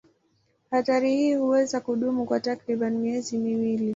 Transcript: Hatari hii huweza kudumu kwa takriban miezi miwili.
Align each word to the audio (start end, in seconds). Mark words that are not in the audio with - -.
Hatari 0.71 1.15
hii 1.15 1.35
huweza 1.35 1.79
kudumu 1.79 2.25
kwa 2.25 2.39
takriban 2.39 2.93
miezi 2.97 3.37
miwili. 3.37 3.89